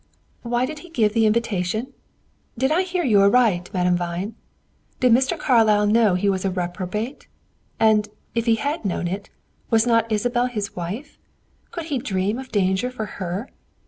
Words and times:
"Why 0.41 0.65
did 0.65 0.79
he 0.79 0.89
give 0.89 1.13
the 1.13 1.27
invitation? 1.27 1.93
Did 2.57 2.71
I 2.71 2.81
hear 2.81 3.03
you 3.03 3.21
aright, 3.21 3.71
Madame 3.71 3.95
Vine? 3.95 4.33
Did 4.99 5.11
Mr. 5.13 5.37
Carlyle 5.37 5.85
know 5.85 6.15
he 6.15 6.27
was 6.27 6.43
a 6.43 6.49
reprobate? 6.49 7.27
And, 7.79 8.09
if 8.33 8.47
he 8.47 8.55
had 8.55 8.83
known 8.83 9.07
it, 9.07 9.29
was 9.69 9.85
not 9.85 10.11
Isabel 10.11 10.47
his 10.47 10.75
wife? 10.75 11.19
Could 11.69 11.85
he 11.93 11.99
dream 11.99 12.39
of 12.39 12.51
danger 12.51 12.89
for 12.89 13.05
her? 13.21 13.51